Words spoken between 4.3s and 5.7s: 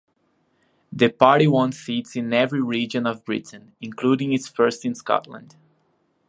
its first in Scotland.